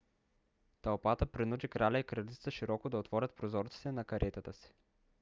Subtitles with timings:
[0.81, 4.73] тълпата принуди краля и кралицата широко да отворят прозорците на каретата си